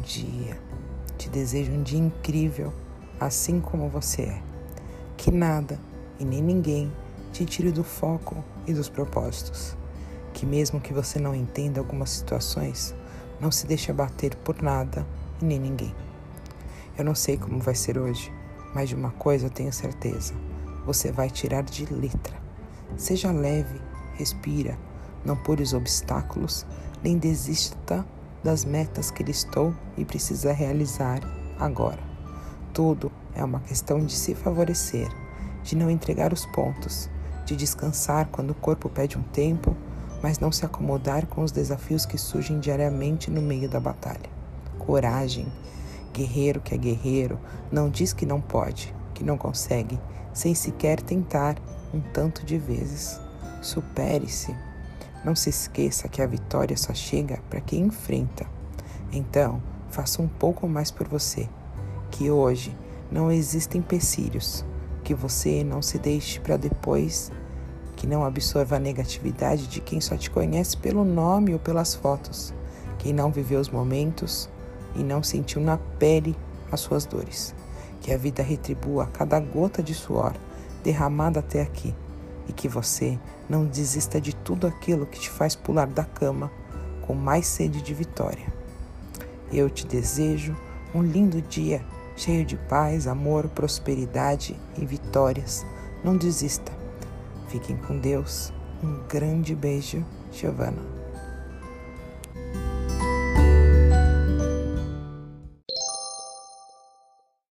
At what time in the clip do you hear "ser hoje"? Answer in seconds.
17.74-18.32